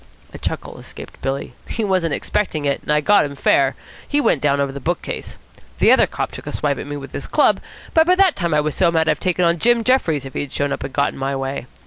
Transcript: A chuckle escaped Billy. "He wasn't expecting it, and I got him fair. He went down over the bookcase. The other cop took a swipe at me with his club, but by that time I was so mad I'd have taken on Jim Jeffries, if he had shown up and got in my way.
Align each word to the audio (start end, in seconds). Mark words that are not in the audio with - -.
A 0.33 0.39
chuckle 0.39 0.79
escaped 0.79 1.21
Billy. 1.21 1.53
"He 1.69 1.83
wasn't 1.83 2.15
expecting 2.15 2.65
it, 2.65 2.81
and 2.81 2.91
I 2.91 3.01
got 3.01 3.23
him 3.23 3.35
fair. 3.35 3.75
He 4.07 4.19
went 4.19 4.41
down 4.41 4.59
over 4.59 4.71
the 4.71 4.79
bookcase. 4.79 5.37
The 5.77 5.91
other 5.91 6.07
cop 6.07 6.31
took 6.31 6.47
a 6.47 6.51
swipe 6.51 6.79
at 6.79 6.87
me 6.87 6.97
with 6.97 7.11
his 7.11 7.27
club, 7.27 7.59
but 7.93 8.07
by 8.07 8.15
that 8.15 8.35
time 8.35 8.55
I 8.55 8.61
was 8.61 8.73
so 8.73 8.89
mad 8.89 9.01
I'd 9.01 9.09
have 9.09 9.19
taken 9.19 9.45
on 9.45 9.59
Jim 9.59 9.83
Jeffries, 9.83 10.25
if 10.25 10.33
he 10.33 10.41
had 10.41 10.51
shown 10.51 10.73
up 10.73 10.83
and 10.83 10.91
got 10.91 11.09
in 11.13 11.19
my 11.19 11.35
way. 11.35 11.67